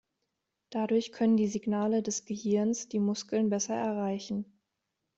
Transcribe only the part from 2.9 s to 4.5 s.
Muskeln besser erreichen.